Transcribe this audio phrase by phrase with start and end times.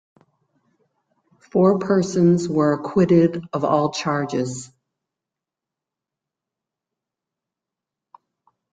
[1.51, 4.71] Four persons were acquitted of all charges.